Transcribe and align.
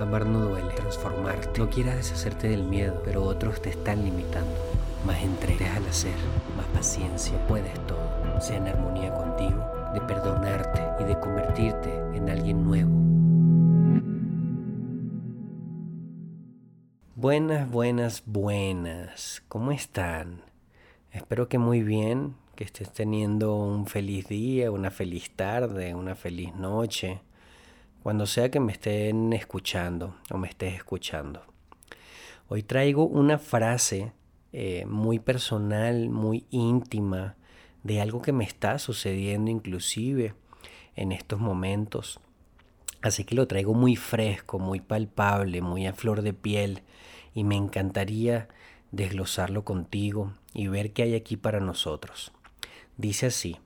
Amar 0.00 0.24
no 0.24 0.40
duele, 0.40 0.72
transformarte. 0.72 1.60
No 1.60 1.68
quieras 1.68 1.96
deshacerte 1.96 2.48
del 2.48 2.62
miedo, 2.62 3.02
pero 3.04 3.22
otros 3.22 3.60
te 3.60 3.68
están 3.68 4.02
limitando. 4.02 4.56
Más 5.04 5.22
entrega 5.22 5.76
al 5.76 5.86
hacer, 5.86 6.14
más 6.56 6.64
paciencia. 6.68 7.36
Puedes 7.46 7.74
todo. 7.86 8.00
Sea 8.40 8.56
en 8.56 8.68
armonía 8.68 9.12
contigo, 9.12 9.62
de 9.92 10.00
perdonarte 10.00 10.82
y 11.00 11.06
de 11.06 11.20
convertirte 11.20 11.94
en 12.14 12.30
alguien 12.30 12.64
nuevo. 12.64 12.90
Buenas, 17.14 17.70
buenas, 17.70 18.22
buenas. 18.24 19.42
¿Cómo 19.48 19.70
están? 19.70 20.40
Espero 21.12 21.50
que 21.50 21.58
muy 21.58 21.82
bien, 21.82 22.36
que 22.54 22.64
estés 22.64 22.90
teniendo 22.90 23.54
un 23.54 23.86
feliz 23.86 24.26
día, 24.28 24.70
una 24.70 24.90
feliz 24.90 25.30
tarde, 25.36 25.94
una 25.94 26.14
feliz 26.14 26.54
noche 26.54 27.20
cuando 28.02 28.26
sea 28.26 28.50
que 28.50 28.60
me 28.60 28.72
estén 28.72 29.32
escuchando 29.32 30.16
o 30.30 30.38
me 30.38 30.48
estés 30.48 30.74
escuchando. 30.74 31.42
Hoy 32.48 32.62
traigo 32.62 33.06
una 33.06 33.38
frase 33.38 34.12
eh, 34.52 34.84
muy 34.86 35.18
personal, 35.18 36.08
muy 36.08 36.46
íntima, 36.50 37.36
de 37.82 38.00
algo 38.00 38.20
que 38.20 38.32
me 38.32 38.44
está 38.44 38.78
sucediendo 38.78 39.50
inclusive 39.50 40.34
en 40.96 41.12
estos 41.12 41.40
momentos. 41.40 42.20
Así 43.02 43.24
que 43.24 43.34
lo 43.34 43.46
traigo 43.46 43.74
muy 43.74 43.96
fresco, 43.96 44.58
muy 44.58 44.80
palpable, 44.80 45.62
muy 45.62 45.86
a 45.86 45.92
flor 45.92 46.22
de 46.22 46.34
piel 46.34 46.82
y 47.34 47.44
me 47.44 47.56
encantaría 47.56 48.48
desglosarlo 48.92 49.64
contigo 49.64 50.34
y 50.52 50.66
ver 50.66 50.92
qué 50.92 51.04
hay 51.04 51.14
aquí 51.14 51.36
para 51.36 51.60
nosotros. 51.60 52.32
Dice 52.96 53.26
así, 53.26 53.58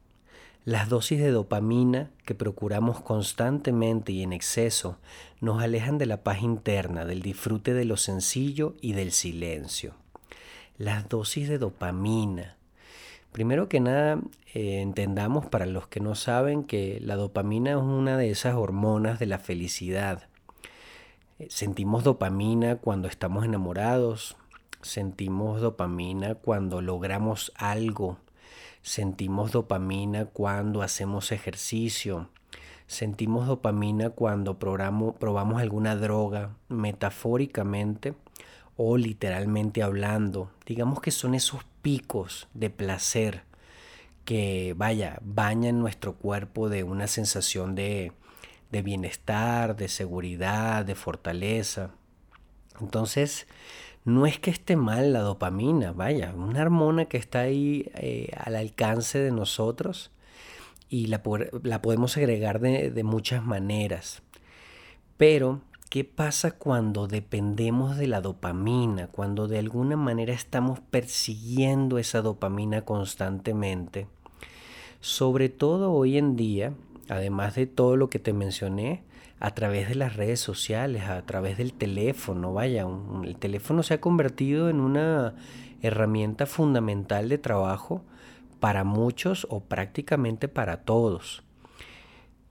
las 0.65 0.89
dosis 0.89 1.19
de 1.19 1.31
dopamina 1.31 2.11
que 2.25 2.35
procuramos 2.35 3.01
constantemente 3.01 4.13
y 4.13 4.23
en 4.23 4.33
exceso 4.33 4.97
nos 5.41 5.63
alejan 5.63 5.99
de 5.99 6.07
la 6.07 6.23
paz 6.23 6.41
interna, 6.41 7.05
del 7.05 7.21
disfrute 7.21 7.75
de 7.75 7.85
lo 7.85 7.99
sencillo 7.99 8.75
y 8.81 8.95
del 8.95 9.13
silencio. 9.13 9.95
Las 10.79 11.07
dosis 11.09 11.49
de 11.51 11.59
dopamina. 11.59 12.57
Primero 13.31 13.69
que 13.69 13.81
nada, 13.81 14.21
eh, 14.55 14.81
entendamos 14.81 15.45
para 15.45 15.67
los 15.67 15.87
que 15.87 16.01
no 16.01 16.15
saben 16.15 16.65
que 16.65 16.99
la 17.03 17.17
dopamina 17.17 17.73
es 17.73 17.77
una 17.77 18.17
de 18.17 18.31
esas 18.31 18.55
hormonas 18.55 19.19
de 19.19 19.27
la 19.27 19.39
felicidad. 19.39 20.29
Eh, 21.39 21.49
sentimos 21.51 22.05
dopamina 22.05 22.77
cuando 22.77 23.09
estamos 23.09 23.45
enamorados, 23.45 24.37
sentimos 24.81 25.61
dopamina 25.61 26.37
cuando 26.37 26.81
logramos 26.81 27.53
algo 27.57 28.19
Sentimos 28.85 29.51
dopamina 29.51 30.27
cuando 30.27 30.83
hacemos 30.83 31.33
ejercicio. 31.33 32.29
Sentimos 32.87 33.47
dopamina 33.47 34.11
cuando 34.11 34.59
probamos, 34.59 35.15
probamos 35.15 35.63
alguna 35.63 35.97
droga, 35.97 36.55
metafóricamente 36.69 38.13
o 38.77 38.99
literalmente 38.99 39.83
hablando. 39.83 40.51
Digamos 40.67 41.01
que 41.01 41.13
son 41.13 41.35
esos 41.35 41.65
picos 41.81 42.47
de 42.53 42.69
placer 42.69 43.45
que, 44.27 44.75
vaya, 44.77 45.19
bañan 45.23 45.81
nuestro 45.81 46.17
cuerpo 46.17 46.69
de 46.69 46.83
una 46.85 47.07
sensación 47.07 47.75
de, 47.75 48.13
de 48.71 48.83
bienestar, 48.83 49.77
de 49.77 49.89
seguridad, 49.89 50.85
de 50.85 50.95
fortaleza. 50.95 51.91
Entonces, 52.83 53.47
no 54.05 54.27
es 54.27 54.39
que 54.39 54.51
esté 54.51 54.77
mal 54.77 55.13
la 55.13 55.21
dopamina, 55.21 55.93
vaya, 55.93 56.35
una 56.37 56.63
hormona 56.63 57.07
que 57.07 57.17
está 57.17 57.41
ahí 57.41 57.91
eh, 57.95 58.31
al 58.37 58.55
alcance 58.55 59.19
de 59.19 59.31
nosotros 59.31 60.11
y 60.91 61.07
la, 61.07 61.23
la 61.63 61.83
podemos 61.83 62.17
agregar 62.17 62.61
de, 62.61 62.91
de 62.91 63.03
muchas 63.03 63.45
maneras. 63.45 64.23
Pero, 65.17 65.63
¿qué 65.89 66.05
pasa 66.05 66.51
cuando 66.51 67.07
dependemos 67.07 67.97
de 67.97 68.07
la 68.07 68.21
dopamina? 68.21 69.07
Cuando 69.07 69.49
de 69.49 69.59
alguna 69.59 69.97
manera 69.97 70.35
estamos 70.35 70.81
persiguiendo 70.81 71.99
esa 71.99 72.21
dopamina 72.21 72.83
constantemente. 72.83 74.07
Sobre 75.01 75.49
todo 75.49 75.93
hoy 75.93 76.19
en 76.19 76.37
día, 76.37 76.75
además 77.09 77.55
de 77.55 77.67
todo 77.67 77.97
lo 77.97 78.11
que 78.11 78.19
te 78.19 78.33
mencioné, 78.35 79.03
a 79.41 79.51
través 79.53 79.89
de 79.89 79.95
las 79.95 80.17
redes 80.17 80.41
sociales, 80.41 81.05
a 81.05 81.23
través 81.23 81.59
del 81.59 81.75
teléfono. 81.75 82.53
Vaya, 82.53 82.87
el 83.25 83.37
teléfono 83.37 83.83
se 83.83 83.95
ha 83.95 84.01
convertido 84.01 84.69
en 84.69 84.81
una 84.81 85.35
herramienta 85.83 86.47
fundamental 86.47 87.29
de 87.29 87.39
trabajo 87.39 88.05
para 88.61 88.85
muchos 88.85 89.47
o 89.51 89.61
prácticamente 89.61 90.49
para 90.49 90.85
todos. 90.85 91.43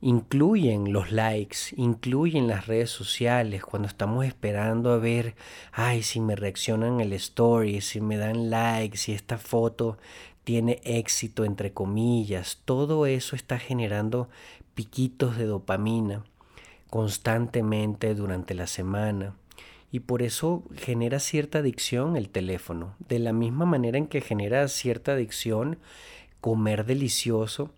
Incluyen 0.02 0.92
los 0.92 1.14
likes, 1.14 1.58
incluyen 1.78 2.48
las 2.48 2.68
redes 2.68 2.90
sociales, 2.90 3.64
cuando 3.64 3.88
estamos 3.88 4.26
esperando 4.26 4.92
a 4.92 4.98
ver, 4.98 5.36
ay, 5.72 6.04
si 6.04 6.20
me 6.20 6.36
reaccionan 6.36 7.00
el 7.00 7.14
story, 7.14 7.80
si 7.80 8.02
me 8.02 8.18
dan 8.18 8.50
likes, 8.50 8.98
si 8.98 9.14
esta 9.14 9.38
foto 9.38 9.98
tiene 10.44 10.82
éxito, 10.84 11.46
entre 11.46 11.72
comillas, 11.72 12.62
todo 12.66 13.06
eso 13.06 13.38
está 13.38 13.58
generando 13.58 14.30
piquitos 14.76 15.38
de 15.38 15.46
dopamina 15.46 16.26
constantemente 16.94 18.14
durante 18.14 18.54
la 18.54 18.68
semana 18.68 19.34
y 19.92 20.02
por 20.02 20.22
eso 20.22 20.62
genera 20.76 21.20
cierta 21.20 21.58
adicción 21.58 22.16
el 22.16 22.30
teléfono, 22.30 22.94
de 23.10 23.18
la 23.18 23.34
misma 23.34 23.66
manera 23.66 23.98
en 23.98 24.06
que 24.06 24.22
genera 24.22 24.68
cierta 24.68 25.14
adicción 25.14 25.80
comer 26.40 26.86
delicioso. 26.86 27.72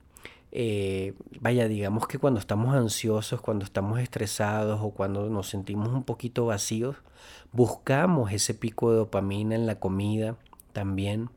Eh, 0.52 1.14
vaya, 1.40 1.70
digamos 1.70 2.10
que 2.10 2.18
cuando 2.20 2.42
estamos 2.42 2.76
ansiosos, 2.76 3.40
cuando 3.40 3.64
estamos 3.64 4.02
estresados 4.02 4.82
o 4.84 4.90
cuando 4.90 5.30
nos 5.30 5.48
sentimos 5.48 5.94
un 5.94 6.04
poquito 6.04 6.48
vacíos, 6.48 6.98
buscamos 7.54 8.34
ese 8.34 8.54
pico 8.54 8.92
de 8.92 8.98
dopamina 8.98 9.56
en 9.56 9.66
la 9.66 9.80
comida 9.80 10.36
también 10.74 11.30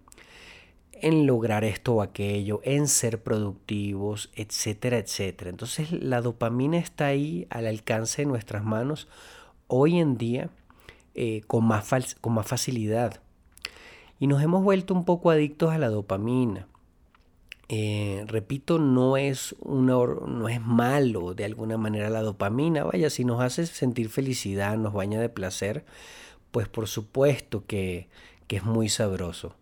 en 1.02 1.26
lograr 1.26 1.64
esto 1.64 1.94
o 1.94 2.02
aquello, 2.02 2.60
en 2.64 2.88
ser 2.88 3.22
productivos, 3.22 4.30
etcétera, 4.34 4.98
etcétera. 4.98 5.50
Entonces 5.50 5.92
la 5.92 6.20
dopamina 6.20 6.78
está 6.78 7.06
ahí 7.06 7.46
al 7.50 7.66
alcance 7.66 8.22
de 8.22 8.26
nuestras 8.26 8.64
manos 8.64 9.08
hoy 9.66 9.98
en 9.98 10.16
día 10.16 10.50
eh, 11.14 11.42
con, 11.46 11.64
más 11.64 12.16
con 12.20 12.34
más 12.34 12.46
facilidad. 12.46 13.20
Y 14.20 14.26
nos 14.26 14.42
hemos 14.42 14.62
vuelto 14.62 14.94
un 14.94 15.04
poco 15.04 15.30
adictos 15.30 15.70
a 15.72 15.78
la 15.78 15.88
dopamina. 15.88 16.66
Eh, 17.68 18.24
repito, 18.26 18.78
no 18.78 19.16
es, 19.16 19.54
una, 19.60 19.94
no 19.94 20.48
es 20.48 20.60
malo 20.60 21.34
de 21.34 21.44
alguna 21.44 21.76
manera 21.76 22.10
la 22.10 22.22
dopamina. 22.22 22.84
Vaya, 22.84 23.10
si 23.10 23.24
nos 23.24 23.40
hace 23.40 23.66
sentir 23.66 24.08
felicidad, 24.08 24.76
nos 24.76 24.92
baña 24.92 25.20
de 25.20 25.28
placer, 25.28 25.84
pues 26.50 26.68
por 26.68 26.88
supuesto 26.88 27.64
que, 27.66 28.08
que 28.46 28.56
es 28.56 28.64
muy 28.64 28.88
sabroso 28.88 29.54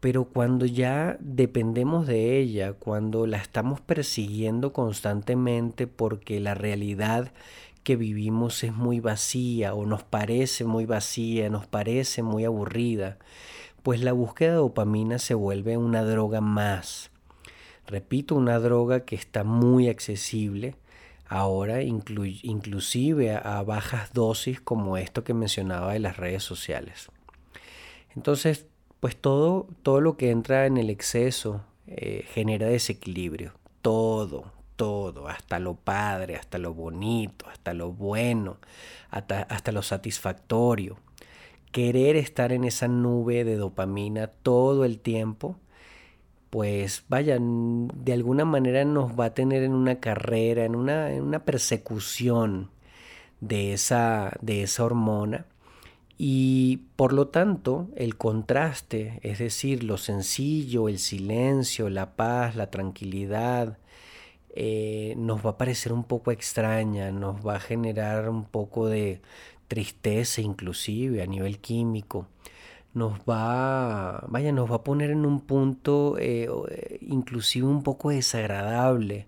pero 0.00 0.24
cuando 0.24 0.64
ya 0.64 1.18
dependemos 1.20 2.06
de 2.06 2.38
ella, 2.38 2.72
cuando 2.72 3.26
la 3.26 3.36
estamos 3.36 3.82
persiguiendo 3.82 4.72
constantemente 4.72 5.86
porque 5.86 6.40
la 6.40 6.54
realidad 6.54 7.32
que 7.82 7.96
vivimos 7.96 8.64
es 8.64 8.72
muy 8.72 9.00
vacía 9.00 9.74
o 9.74 9.84
nos 9.84 10.02
parece 10.02 10.64
muy 10.64 10.86
vacía, 10.86 11.50
nos 11.50 11.66
parece 11.66 12.22
muy 12.22 12.44
aburrida, 12.44 13.18
pues 13.82 14.02
la 14.02 14.12
búsqueda 14.12 14.50
de 14.50 14.56
dopamina 14.56 15.18
se 15.18 15.34
vuelve 15.34 15.76
una 15.76 16.02
droga 16.02 16.40
más. 16.40 17.10
Repito, 17.86 18.36
una 18.36 18.58
droga 18.58 19.04
que 19.04 19.16
está 19.16 19.44
muy 19.44 19.88
accesible 19.88 20.76
ahora, 21.26 21.82
inclusive 21.82 23.34
a 23.34 23.62
bajas 23.62 24.12
dosis 24.12 24.60
como 24.60 24.96
esto 24.96 25.24
que 25.24 25.34
mencionaba 25.34 25.92
de 25.92 25.98
las 25.98 26.16
redes 26.16 26.42
sociales. 26.42 27.08
Entonces, 28.14 28.66
pues 29.00 29.16
todo, 29.16 29.66
todo 29.82 30.00
lo 30.00 30.16
que 30.16 30.30
entra 30.30 30.66
en 30.66 30.76
el 30.76 30.90
exceso 30.90 31.62
eh, 31.86 32.24
genera 32.32 32.66
desequilibrio. 32.66 33.52
Todo, 33.82 34.52
todo, 34.76 35.28
hasta 35.28 35.58
lo 35.58 35.74
padre, 35.74 36.36
hasta 36.36 36.58
lo 36.58 36.74
bonito, 36.74 37.46
hasta 37.50 37.72
lo 37.72 37.92
bueno, 37.92 38.58
hasta, 39.10 39.42
hasta 39.42 39.72
lo 39.72 39.82
satisfactorio. 39.82 40.98
Querer 41.72 42.16
estar 42.16 42.52
en 42.52 42.64
esa 42.64 42.88
nube 42.88 43.44
de 43.44 43.56
dopamina 43.56 44.26
todo 44.26 44.84
el 44.84 44.98
tiempo, 44.98 45.56
pues 46.50 47.04
vaya, 47.08 47.38
de 47.40 48.12
alguna 48.12 48.44
manera 48.44 48.84
nos 48.84 49.18
va 49.18 49.26
a 49.26 49.34
tener 49.34 49.62
en 49.62 49.72
una 49.72 50.00
carrera, 50.00 50.64
en 50.64 50.74
una, 50.74 51.12
en 51.12 51.22
una 51.22 51.44
persecución 51.44 52.70
de 53.40 53.72
esa, 53.72 54.32
de 54.42 54.64
esa 54.64 54.84
hormona 54.84 55.46
y 56.22 56.82
por 56.96 57.14
lo 57.14 57.28
tanto, 57.28 57.88
el 57.96 58.18
contraste, 58.18 59.20
es 59.22 59.38
decir, 59.38 59.84
lo 59.84 59.96
sencillo, 59.96 60.90
el 60.90 60.98
silencio, 60.98 61.88
la 61.88 62.14
paz, 62.14 62.56
la 62.56 62.70
tranquilidad, 62.70 63.78
eh, 64.54 65.14
nos 65.16 65.46
va 65.46 65.52
a 65.52 65.56
parecer 65.56 65.94
un 65.94 66.04
poco 66.04 66.30
extraña, 66.30 67.10
nos 67.10 67.46
va 67.46 67.56
a 67.56 67.60
generar 67.60 68.28
un 68.28 68.44
poco 68.44 68.86
de 68.86 69.22
tristeza 69.66 70.42
inclusive 70.42 71.22
a 71.22 71.26
nivel 71.26 71.58
químico. 71.58 72.26
Nos 72.92 73.20
va, 73.20 74.22
vaya, 74.28 74.52
nos 74.52 74.70
va 74.70 74.76
a 74.76 74.84
poner 74.84 75.10
en 75.12 75.24
un 75.24 75.40
punto 75.40 76.16
eh, 76.18 76.50
inclusive 77.00 77.66
un 77.66 77.82
poco 77.82 78.10
desagradable, 78.10 79.26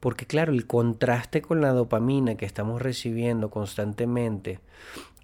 Porque 0.00 0.26
claro, 0.26 0.52
el 0.52 0.66
contraste 0.68 1.42
con 1.42 1.60
la 1.60 1.72
dopamina 1.72 2.36
que 2.36 2.46
estamos 2.46 2.80
recibiendo 2.80 3.50
constantemente, 3.50 4.60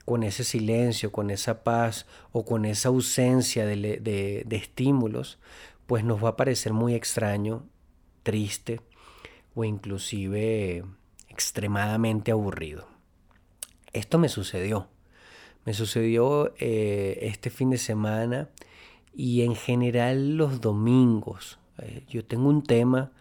con 0.05 0.23
ese 0.23 0.45
silencio, 0.45 1.13
con 1.13 1.31
esa 1.31 1.65
paz 1.65 2.07
o 2.33 2.45
con 2.45 2.65
esa 2.65 2.89
ausencia 2.89 3.67
de, 3.67 3.77
de 3.77 4.57
estímulos, 4.57 5.39
pues 5.87 6.05
nos 6.05 6.23
va 6.23 6.31
a 6.31 6.37
parecer 6.37 6.73
muy 6.73 6.95
extraño, 6.95 7.67
triste 8.23 8.81
o 9.55 9.65
inclusive 9.65 10.85
extremadamente 11.29 12.33
aburrido. 12.33 12.87
Esto 13.93 14.19
me 14.19 14.29
sucedió. 14.29 14.89
Me 15.65 15.73
sucedió 15.73 16.53
eh, 16.59 17.19
este 17.23 17.49
fin 17.49 17.71
de 17.71 17.79
semana 17.79 18.51
y 19.15 19.43
en 19.43 19.55
general 19.55 20.37
los 20.37 20.61
domingos. 20.61 21.59
Eh, 21.79 22.05
yo 22.09 22.25
tengo 22.25 22.49
un 22.49 22.63
tema 22.63 23.13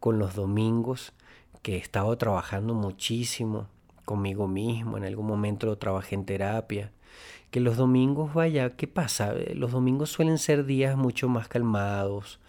con 0.00 0.18
los 0.18 0.34
domingos 0.34 1.12
que 1.62 1.74
he 1.74 1.78
estado 1.78 2.16
trabajando 2.18 2.74
muchísimo 2.74 3.68
conmigo 4.04 4.48
mismo. 4.48 4.96
En 4.96 5.04
algún 5.04 5.26
momento 5.26 5.66
lo 5.66 5.78
trabajé 5.78 6.14
en 6.14 6.24
terapia. 6.24 6.92
Que 7.50 7.60
los 7.60 7.76
domingos, 7.76 8.34
vaya, 8.34 8.70
¿qué 8.70 8.86
pasa? 8.86 9.34
Eh, 9.34 9.54
los 9.54 9.72
domingos 9.72 10.10
suelen 10.10 10.38
ser 10.38 10.64
días 10.64 10.96
mucho 10.96 11.28
más 11.28 11.48
calmados, 11.48 12.40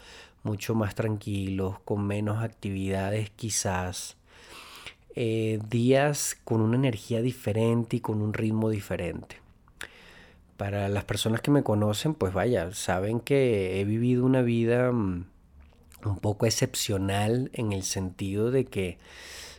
mucho 0.43 0.75
más 0.75 0.95
tranquilos, 0.95 1.79
con 1.85 2.05
menos 2.05 2.43
actividades 2.43 3.29
quizás. 3.31 4.17
días 5.15 6.37
con 6.43 6.61
una 6.61 6.75
energía 6.75 7.21
diferente 7.21 7.97
y 7.97 7.99
con 7.99 8.21
un 8.21 8.33
ritmo 8.33 8.69
diferente. 8.69 9.43
Para 10.57 10.87
las 10.87 11.03
personas 11.03 11.41
que 11.41 11.51
me 11.51 11.63
conocen, 11.63 12.13
pues 12.13 12.33
vaya, 12.33 12.71
saben 12.73 13.19
que 13.19 13.81
he 13.81 13.85
vivido 13.85 14.25
una 14.25 14.41
vida 14.41 14.91
mm, 14.91 15.25
un 16.05 16.19
poco 16.19 16.45
excepcional 16.45 17.49
en 17.53 17.73
el 17.73 17.83
sentido 17.83 18.51
de 18.51 18.65
que, 18.65 18.97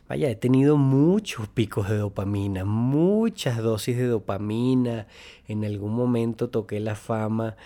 vaya, 0.09 0.29
he 0.31 0.37
tenido 0.37 0.77
muchos 0.77 1.49
picos 1.49 1.89
de 1.89 1.97
dopamina, 1.97 2.65
muchas 2.65 3.59
dosis 3.59 3.97
de 3.97 4.07
dopamina. 4.07 5.07
En 5.49 5.65
algún 5.65 5.95
momento 5.95 6.51
toqué 6.51 6.81
la 6.81 6.95
fama 6.95 7.57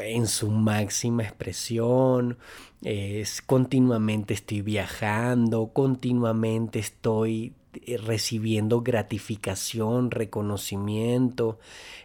en 0.00 0.26
su 0.26 0.50
máxima 0.50 1.22
expresión. 1.24 2.38
Es, 2.82 3.42
continuamente 3.42 4.34
estoy 4.34 4.62
viajando, 4.62 5.70
continuamente 5.72 6.78
estoy 6.78 7.52
eh, 7.86 7.96
recibiendo 7.98 8.82
gratificación, 8.82 10.10
reconocimiento 10.10 11.58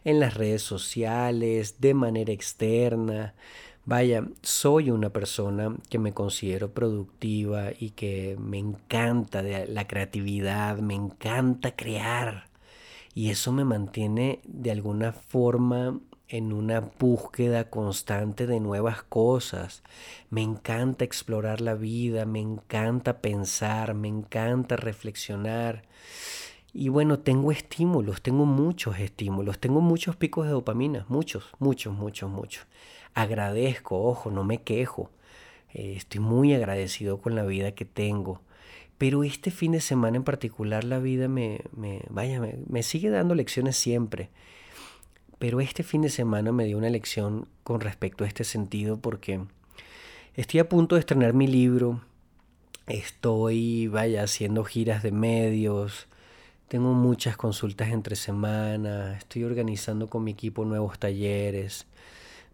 en 0.04 0.20
las 0.20 0.34
redes 0.36 0.62
sociales, 0.62 1.80
de 1.80 1.94
manera 1.94 2.34
externa. 2.34 3.34
Vaya, 3.86 4.26
soy 4.42 4.92
una 4.92 5.10
persona 5.10 5.76
que 5.90 6.00
me 6.00 6.14
considero 6.14 6.72
productiva 6.72 7.72
y 7.78 7.90
que 7.90 8.38
me 8.40 8.58
encanta 8.58 9.42
la 9.42 9.88
creatividad, 9.88 10.78
me 10.78 10.94
encanta 10.96 11.76
crear. 11.76 12.48
Y 13.14 13.30
eso 13.30 13.52
me 13.52 13.66
mantiene 13.66 14.40
de 14.46 14.72
alguna 14.72 15.12
forma 15.12 16.00
en 16.30 16.54
una 16.54 16.80
búsqueda 16.80 17.70
constante 17.70 18.48
de 18.48 18.62
nuevas 18.62 19.04
cosas. 19.04 19.84
Me 20.30 20.42
encanta 20.42 21.04
explorar 21.04 21.60
la 21.60 21.74
vida, 21.76 22.26
me 22.26 22.40
encanta 22.40 23.20
pensar, 23.20 23.96
me 23.96 24.08
encanta 24.08 24.78
reflexionar. 24.78 25.84
Y 26.72 26.88
bueno, 26.88 27.20
tengo 27.20 27.52
estímulos, 27.52 28.22
tengo 28.22 28.46
muchos 28.46 28.98
estímulos, 28.98 29.60
tengo 29.60 29.82
muchos 29.82 30.16
picos 30.16 30.46
de 30.46 30.54
dopamina, 30.54 31.06
muchos, 31.10 31.44
muchos, 31.60 31.94
muchos, 31.94 32.32
muchos. 32.32 32.66
Agradezco, 33.14 34.04
ojo, 34.04 34.32
no 34.32 34.44
me 34.44 34.62
quejo. 34.62 35.10
Eh, 35.74 35.94
estoy 35.98 36.20
muy 36.20 36.54
agradecido 36.54 37.20
con 37.20 37.36
la 37.36 37.44
vida 37.44 37.74
que 37.74 37.86
tengo. 37.86 38.42
Pero 38.98 39.24
este 39.24 39.52
fin 39.52 39.72
de 39.74 39.82
semana 39.82 40.18
en 40.18 40.24
particular 40.24 40.84
la 40.84 41.00
vida 41.00 41.28
me, 41.28 41.62
me 41.76 42.02
vaya, 42.10 42.42
me 42.68 42.84
sigue 42.84 43.10
dando 43.10 43.36
lecciones 43.36 43.76
siempre. 43.76 44.30
Pero 45.40 45.60
este 45.60 45.84
fin 45.84 46.02
de 46.02 46.10
semana 46.10 46.52
me 46.52 46.66
dio 46.66 46.78
una 46.78 46.90
lección 46.90 47.48
con 47.64 47.82
respecto 47.82 48.24
a 48.24 48.28
este 48.28 48.44
sentido 48.46 48.98
porque 48.98 49.42
estoy 50.36 50.62
a 50.62 50.70
punto 50.70 50.96
de 50.96 51.00
estrenar 51.00 51.34
mi 51.34 51.48
libro, 51.48 52.02
estoy, 52.88 53.88
vaya, 53.88 54.24
haciendo 54.24 54.64
giras 54.64 55.04
de 55.04 55.12
medios, 55.12 56.08
tengo 56.68 56.94
muchas 56.94 57.38
consultas 57.38 57.90
entre 57.90 58.16
semanas, 58.16 59.18
estoy 59.18 59.44
organizando 59.44 60.10
con 60.10 60.24
mi 60.24 60.32
equipo 60.32 60.66
nuevos 60.66 60.98
talleres, 60.98 61.88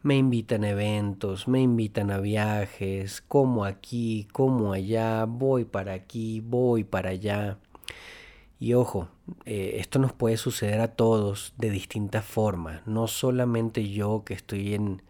me 0.02 0.16
invitan 0.18 0.64
a 0.64 0.70
eventos, 0.70 1.48
me 1.48 1.62
invitan 1.62 2.12
a 2.12 2.20
viajes, 2.20 3.22
como 3.28 3.66
aquí, 3.66 4.28
como 4.32 4.74
allá, 4.74 5.26
voy 5.26 5.66
para 5.66 5.94
aquí, 5.94 6.42
voy 6.42 6.84
para 6.84 7.10
allá. 7.10 7.58
Y 8.60 8.74
ojo, 8.74 9.10
eh, 9.46 9.76
esto 9.76 10.00
nos 10.00 10.14
puede 10.14 10.38
suceder 10.38 10.82
a 10.82 10.96
todos 10.96 11.54
de 11.58 11.70
distintas 11.70 12.26
formas, 12.26 12.86
no 12.88 13.08
solamente 13.08 13.90
yo 13.90 14.24
que 14.26 14.34
estoy 14.34 14.74
en, 14.74 15.02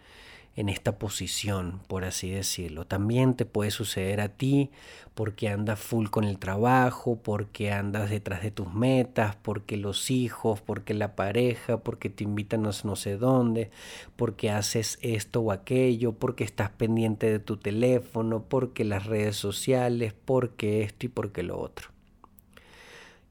en 0.59 0.67
esta 0.67 1.00
posición, 1.00 1.79
por 1.88 2.03
así 2.03 2.29
decirlo. 2.29 2.85
También 2.85 3.33
te 3.33 3.45
puede 3.45 3.71
suceder 3.71 4.19
a 4.19 4.27
ti 4.27 4.71
porque 5.13 5.47
andas 5.47 5.79
full 5.79 6.07
con 6.07 6.25
el 6.25 6.38
trabajo, 6.38 7.17
porque 7.23 7.71
andas 7.71 8.09
detrás 8.09 8.44
de 8.44 8.51
tus 8.51 8.73
metas, 8.73 9.38
porque 9.38 9.77
los 9.77 10.11
hijos, 10.11 10.59
porque 10.59 10.94
la 10.94 11.15
pareja, 11.15 11.77
porque 11.77 12.09
te 12.09 12.25
invitan 12.25 12.65
a 12.65 12.71
no 12.83 12.97
sé 12.97 13.15
dónde, 13.15 13.71
porque 14.17 14.51
haces 14.51 15.00
esto 15.01 15.39
o 15.39 15.53
aquello, 15.53 16.11
porque 16.11 16.44
estás 16.44 16.71
pendiente 16.71 17.31
de 17.31 17.39
tu 17.39 17.55
teléfono, 17.55 18.44
porque 18.44 18.83
las 18.83 19.05
redes 19.05 19.38
sociales, 19.38 20.13
porque 20.25 20.83
esto 20.83 21.05
y 21.05 21.09
porque 21.09 21.41
lo 21.41 21.57
otro. 21.57 21.88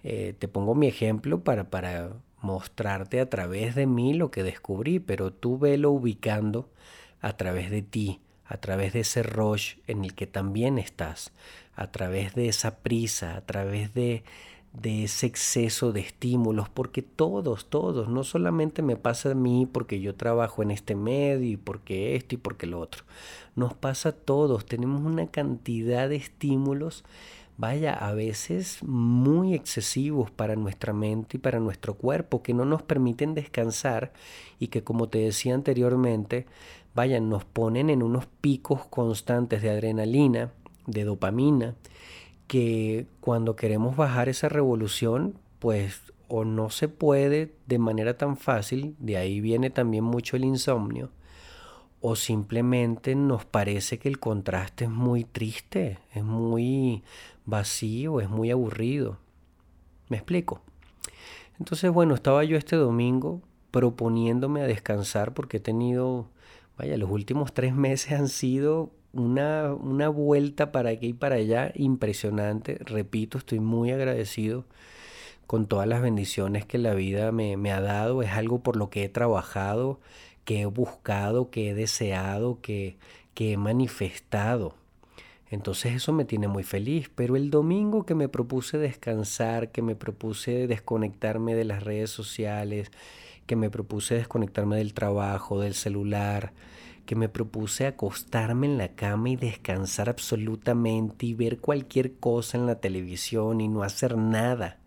Eh, 0.02 0.34
te 0.38 0.48
pongo 0.48 0.74
mi 0.74 0.86
ejemplo 0.86 1.40
para, 1.40 1.64
para 1.64 2.08
mostrarte 2.40 3.20
a 3.20 3.28
través 3.28 3.74
de 3.74 3.86
mí 3.86 4.14
lo 4.14 4.30
que 4.30 4.42
descubrí, 4.42 4.98
pero 4.98 5.30
tú 5.30 5.58
velo 5.58 5.90
ubicando 5.90 6.70
a 7.20 7.36
través 7.36 7.70
de 7.70 7.82
ti, 7.82 8.20
a 8.46 8.58
través 8.58 8.92
de 8.92 9.00
ese 9.00 9.22
rush 9.22 9.76
en 9.86 10.04
el 10.04 10.14
que 10.14 10.26
también 10.26 10.78
estás, 10.78 11.32
a 11.76 11.90
través 11.90 12.34
de 12.34 12.48
esa 12.48 12.78
prisa, 12.78 13.36
a 13.36 13.42
través 13.42 13.94
de, 13.94 14.24
de 14.72 15.04
ese 15.04 15.26
exceso 15.26 15.92
de 15.92 16.00
estímulos, 16.00 16.68
porque 16.68 17.02
todos, 17.02 17.68
todos, 17.68 18.08
no 18.08 18.24
solamente 18.24 18.82
me 18.82 18.96
pasa 18.96 19.32
a 19.32 19.34
mí 19.34 19.68
porque 19.70 20.00
yo 20.00 20.14
trabajo 20.14 20.62
en 20.62 20.70
este 20.70 20.94
medio 20.94 21.50
y 21.50 21.56
porque 21.56 22.16
esto 22.16 22.34
y 22.34 22.38
porque 22.38 22.66
lo 22.66 22.80
otro, 22.80 23.04
nos 23.54 23.74
pasa 23.74 24.10
a 24.10 24.12
todos, 24.12 24.66
tenemos 24.66 25.02
una 25.02 25.26
cantidad 25.26 26.08
de 26.08 26.16
estímulos 26.16 27.04
vaya, 27.58 27.92
a 27.92 28.14
veces 28.14 28.82
muy 28.84 29.52
excesivos 29.52 30.30
para 30.30 30.54
nuestra 30.54 30.92
mente 30.92 31.36
y 31.36 31.40
para 31.40 31.58
nuestro 31.58 31.94
cuerpo, 31.94 32.42
que 32.42 32.54
no 32.54 32.64
nos 32.64 32.82
permiten 32.82 33.34
descansar 33.34 34.12
y 34.60 34.68
que, 34.68 34.84
como 34.84 35.08
te 35.08 35.18
decía 35.18 35.54
anteriormente, 35.54 36.46
vaya, 36.98 37.20
nos 37.20 37.44
ponen 37.44 37.90
en 37.90 38.02
unos 38.02 38.26
picos 38.26 38.84
constantes 38.86 39.62
de 39.62 39.70
adrenalina, 39.70 40.50
de 40.88 41.04
dopamina, 41.04 41.76
que 42.48 43.06
cuando 43.20 43.54
queremos 43.54 43.94
bajar 43.94 44.28
esa 44.28 44.48
revolución, 44.48 45.38
pues 45.60 46.12
o 46.26 46.44
no 46.44 46.70
se 46.70 46.88
puede 46.88 47.54
de 47.68 47.78
manera 47.78 48.18
tan 48.18 48.36
fácil, 48.36 48.96
de 48.98 49.16
ahí 49.16 49.40
viene 49.40 49.70
también 49.70 50.02
mucho 50.02 50.34
el 50.34 50.44
insomnio, 50.44 51.10
o 52.00 52.16
simplemente 52.16 53.14
nos 53.14 53.44
parece 53.44 54.00
que 54.00 54.08
el 54.08 54.18
contraste 54.18 54.86
es 54.86 54.90
muy 54.90 55.22
triste, 55.22 56.00
es 56.12 56.24
muy 56.24 57.04
vacío, 57.46 58.20
es 58.20 58.28
muy 58.28 58.50
aburrido. 58.50 59.18
¿Me 60.08 60.16
explico? 60.16 60.62
Entonces, 61.60 61.92
bueno, 61.92 62.16
estaba 62.16 62.42
yo 62.42 62.56
este 62.56 62.74
domingo 62.74 63.40
proponiéndome 63.70 64.62
a 64.62 64.66
descansar 64.66 65.32
porque 65.32 65.58
he 65.58 65.60
tenido, 65.60 66.26
vaya, 66.78 66.96
los 66.96 67.10
últimos 67.10 67.52
tres 67.52 67.74
meses 67.74 68.12
han 68.12 68.28
sido 68.28 68.90
una, 69.12 69.74
una 69.74 70.08
vuelta 70.08 70.72
para 70.72 70.90
aquí 70.90 71.08
y 71.08 71.12
para 71.12 71.36
allá 71.36 71.72
impresionante. 71.74 72.78
Repito, 72.80 73.38
estoy 73.38 73.60
muy 73.60 73.90
agradecido 73.90 74.64
con 75.46 75.66
todas 75.66 75.88
las 75.88 76.00
bendiciones 76.00 76.64
que 76.64 76.78
la 76.78 76.94
vida 76.94 77.32
me, 77.32 77.56
me 77.56 77.72
ha 77.72 77.80
dado. 77.80 78.22
Es 78.22 78.30
algo 78.30 78.62
por 78.62 78.76
lo 78.76 78.90
que 78.90 79.04
he 79.04 79.08
trabajado 79.08 79.98
que 80.48 80.62
he 80.62 80.64
buscado, 80.64 81.50
que 81.50 81.68
he 81.68 81.74
deseado, 81.74 82.58
que, 82.62 82.96
que 83.34 83.52
he 83.52 83.56
manifestado. 83.58 84.76
Entonces 85.50 85.92
eso 85.92 86.14
me 86.14 86.24
tiene 86.24 86.48
muy 86.48 86.62
feliz, 86.62 87.10
pero 87.14 87.36
el 87.36 87.50
domingo 87.50 88.06
que 88.06 88.14
me 88.14 88.30
propuse 88.30 88.78
descansar, 88.78 89.70
que 89.72 89.82
me 89.82 89.94
propuse 89.94 90.66
desconectarme 90.66 91.54
de 91.54 91.66
las 91.66 91.82
redes 91.82 92.08
sociales, 92.08 92.90
que 93.48 93.56
me 93.56 93.70
propuse 93.70 94.14
desconectarme 94.14 94.76
del 94.76 94.94
trabajo, 94.94 95.58
del 95.60 95.74
celular, 95.74 96.52
que 97.06 97.16
me 97.16 97.28
propuse 97.28 97.86
acostarme 97.86 98.66
en 98.66 98.78
la 98.78 98.90
cama 98.94 99.30
y 99.30 99.36
descansar 99.36 100.08
absolutamente 100.08 101.26
y 101.26 101.34
ver 101.34 101.58
cualquier 101.58 102.14
cosa 102.18 102.58
en 102.58 102.66
la 102.66 102.76
televisión 102.76 103.60
y 103.60 103.68
no 103.68 103.82
hacer 103.82 104.16
nada 104.18 104.78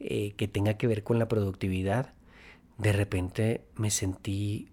eh, 0.00 0.32
que 0.36 0.48
tenga 0.48 0.74
que 0.74 0.88
ver 0.88 1.02
con 1.04 1.18
la 1.18 1.28
productividad, 1.28 2.14
de 2.78 2.92
repente 2.92 3.64
me 3.76 3.90
sentí 3.90 4.70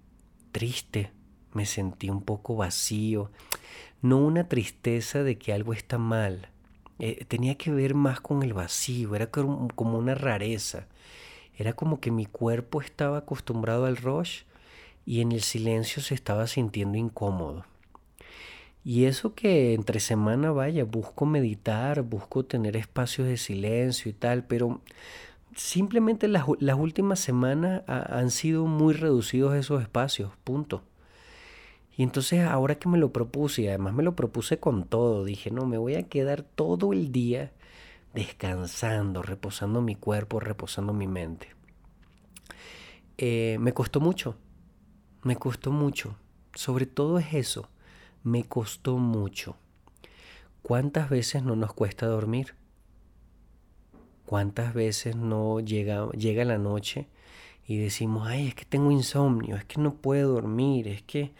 triste, 0.51 1.12
me 1.53 1.65
sentí 1.65 2.10
un 2.10 2.24
poco 2.24 2.56
vacío. 2.56 3.30
No 4.01 4.18
una 4.18 4.48
tristeza 4.48 5.24
de 5.24 5.38
que 5.38 5.53
algo 5.53 5.74
está 5.74 5.98
mal, 6.00 6.48
Eh, 7.03 7.25
tenía 7.27 7.56
que 7.56 7.72
ver 7.72 7.96
más 7.96 8.22
con 8.22 8.44
el 8.44 8.53
vacío, 8.53 9.15
era 9.15 9.27
como 9.32 9.98
una 9.98 10.13
rareza. 10.15 10.88
Era 11.58 11.74
como 11.74 12.00
que 12.00 12.12
mi 12.12 12.25
cuerpo 12.25 12.81
estaba 12.81 13.20
acostumbrado 13.20 13.86
al 13.86 13.98
rush 13.98 14.43
y 15.05 15.22
en 15.22 15.31
el 15.31 15.41
silencio 15.41 16.01
se 16.01 16.13
estaba 16.13 16.48
sintiendo 16.48 16.98
incómodo. 16.98 17.65
Y 18.84 19.05
eso 19.05 19.36
que 19.36 19.74
entre 19.74 20.00
semana, 20.00 20.51
vaya, 20.51 20.86
busco 20.86 21.25
meditar, 21.25 22.01
busco 22.01 22.43
tener 22.43 22.75
espacios 22.75 23.27
de 23.27 23.38
silencio 23.38 24.10
y 24.10 24.13
tal, 24.13 24.43
pero 24.46 24.81
simplemente 25.55 26.27
las, 26.27 26.46
últimas 26.48 27.20
semanas 27.20 27.84
han 27.88 28.31
sido 28.31 28.65
muy 28.65 28.93
reducidos 28.93 29.53
esos 29.55 29.81
espacios, 29.81 30.31
punto. 30.43 30.81
Y 31.96 32.03
entonces 32.03 32.41
ahora 32.41 32.75
que 32.75 32.89
me 32.89 32.98
lo 32.98 33.12
propuse, 33.12 33.63
y 33.63 33.67
además 33.67 33.93
me 33.93 34.03
lo 34.03 34.15
propuse 34.15 34.60
con 34.60 34.86
todo, 34.86 35.25
dije, 35.25 35.51
no, 35.51 35.67
me 35.67 35.77
voy 35.77 35.96
a 35.96 36.03
quedar 36.03 36.41
todo 36.41 36.93
el 36.93 37.12
día 37.12 37.51
descansando, 38.13 39.22
reposando 39.22 39.82
mi 39.82 39.96
cuerpo, 39.96 40.39
reposando 40.39 40.94
mi 40.94 41.08
mente. 41.08 41.50
Eh, 43.18 43.58
me 43.60 43.74
costó 43.74 44.00
mucho, 44.00 44.36
me 45.24 45.36
costó 45.36 45.72
mucho. 45.72 46.15
Sobre 46.53 46.86
todo 46.86 47.20
es 47.20 47.34
eso, 47.34 47.70
me 48.24 48.44
costó 48.44 48.98
mucho. 48.98 49.56
¿Cuántas 50.62 51.10
veces 51.10 51.44
no 51.44 51.56
nos 51.56 51.74
cuesta 51.74 52.06
dormir? 52.08 52.56
¿Cuántas 54.25 54.74
veces 54.74 55.15
no 55.15 55.60
llega, 55.60 56.10
llega 56.12 56.46
la 56.46 56.58
noche 56.58 57.08
y 57.65 57.77
decimos, 57.77 58.27
ay, 58.27 58.48
es 58.48 58.56
que 58.56 58.65
tengo 58.65 58.91
insomnio, 58.91 59.56
es 59.56 59.65
que 59.65 59.80
no 59.80 59.94
puedo 59.96 60.34
dormir, 60.34 60.88
es 60.88 61.01
que... 61.03 61.32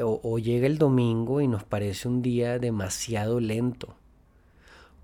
o 0.00 0.38
llega 0.38 0.66
el 0.66 0.78
domingo 0.78 1.40
y 1.40 1.48
nos 1.48 1.64
parece 1.64 2.08
un 2.08 2.22
día 2.22 2.58
demasiado 2.58 3.40
lento 3.40 3.96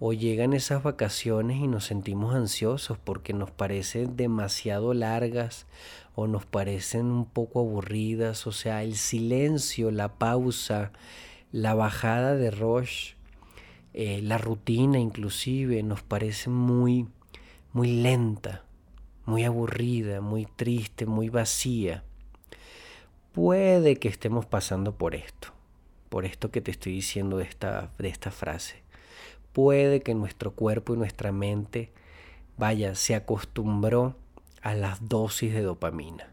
o 0.01 0.13
llegan 0.13 0.53
esas 0.53 0.83
vacaciones 0.83 1.59
y 1.59 1.67
nos 1.67 1.87
sentimos 1.87 2.35
ansiosos 2.35 2.99
porque 2.99 3.33
nos 3.33 3.51
parecen 3.51 4.17
demasiado 4.17 4.95
largas 4.95 5.67
o 6.15 6.27
nos 6.27 6.47
parecen 6.47 7.07
un 7.07 7.27
poco 7.27 7.61
aburridas. 7.61 8.47
O 8.47 8.53
sea, 8.53 8.83
el 8.85 8.95
silencio, 8.95 9.91
la 9.91 10.15
pausa, 10.15 10.93
la 11.51 11.75
bajada 11.75 12.37
de 12.37 12.51
Roche, 12.51 13.17
eh, 13.93 14.21
la 14.23 14.39
rutina 14.39 14.99
inclusive, 14.99 15.83
nos 15.83 16.03
parece 16.03 16.49
muy, 16.49 17.09
muy 17.73 17.89
lenta, 18.01 18.65
muy 19.27 19.45
aburrida, 19.45 20.21
muy 20.21 20.47
triste, 20.47 21.07
muy 21.07 21.29
vacía. 21.29 22.05
Puede 23.33 23.97
que 23.97 24.09
estemos 24.09 24.47
pasando 24.47 24.97
por 24.97 25.17
esto, 25.17 25.49
por 26.09 26.25
esto 26.25 26.51
que 26.53 26.61
te 26.61 26.71
estoy 26.71 26.93
diciendo 26.93 27.39
de 27.39 27.45
esta, 27.45 27.91
de 27.99 28.09
esta 28.09 28.31
frase 28.31 28.88
puede 29.59 30.03
que 30.03 30.15
nuestro 30.15 30.53
cuerpo 30.53 30.95
y 30.95 30.99
nuestra 30.99 31.33
mente, 31.33 31.91
vaya, 32.59 32.95
se 32.95 33.17
acostumbró 33.17 34.15
a 34.63 34.77
las 34.77 35.09
dosis 35.09 35.53
de 35.53 35.63
dopamina. 35.63 36.29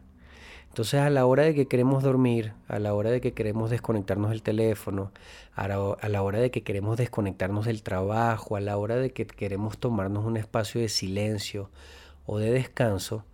Entonces 0.68 1.00
a 1.00 1.10
la 1.10 1.26
hora 1.26 1.42
de 1.42 1.52
que 1.52 1.66
queremos 1.66 2.04
dormir, 2.04 2.52
a 2.68 2.78
la 2.78 2.94
hora 2.94 3.10
de 3.10 3.20
que 3.20 3.32
queremos 3.32 3.68
desconectarnos 3.68 4.30
del 4.30 4.44
teléfono, 4.44 5.10
a 5.56 5.66
la, 5.66 6.22
hora 6.22 6.38
de 6.38 6.52
que 6.52 6.62
queremos 6.62 6.98
desconectarnos 6.98 7.66
del 7.66 7.82
trabajo, 7.82 8.54
a 8.54 8.60
la 8.60 8.76
hora 8.76 8.94
de 8.94 9.10
que 9.10 9.26
queremos 9.26 9.76
tomarnos 9.76 10.24
un 10.24 10.36
espacio 10.36 10.80
de 10.80 10.88
silencio 10.88 11.68
o 12.26 12.38
de 12.38 12.52
descanso, 12.52 13.24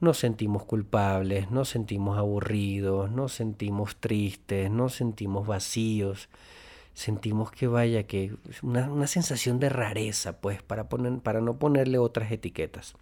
nos 0.00 0.16
sentimos 0.16 0.64
culpables, 0.64 1.50
nos 1.50 1.68
sentimos 1.68 2.16
aburridos, 2.16 3.10
nos 3.10 3.34
sentimos 3.34 3.96
tristes, 3.96 4.70
nos 4.70 4.94
sentimos 4.94 5.46
vacíos, 5.46 6.30
sentimos 6.94 7.50
que 7.50 7.66
vaya, 7.66 8.04
que 8.04 8.34
una, 8.62 8.90
una 8.90 9.06
sensación 9.06 9.58
de 9.58 9.68
rareza, 9.68 10.40
pues, 10.40 10.62
para, 10.62 10.88
poner, 10.88 11.20
para 11.20 11.40
no 11.40 11.58
ponerle 11.58 11.98
otras 11.98 12.30
etiquetas. 12.32 12.94